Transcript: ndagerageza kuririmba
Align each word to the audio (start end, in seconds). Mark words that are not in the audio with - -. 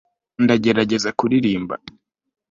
ndagerageza 0.43 1.09
kuririmba 1.19 1.75